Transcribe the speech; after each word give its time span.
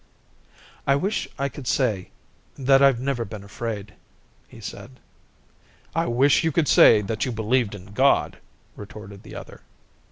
"I 0.87 0.95
wish 0.95 1.27
I 1.37 1.47
could 1.47 1.67
say 1.67 2.09
that 2.57 2.81
I've 2.81 2.99
never 2.99 3.23
been 3.23 3.43
afraid," 3.43 3.93
he 4.47 4.59
said. 4.59 4.99
"I 5.93 6.07
wish 6.07 6.43
you 6.43 6.51
could 6.51 6.67
say 6.67 7.01
that 7.01 7.23
you 7.23 7.31
believed 7.31 7.75
in 7.75 7.85
God," 7.93 8.39
retorted 8.75 9.21
the 9.21 9.35
other. 9.35 9.61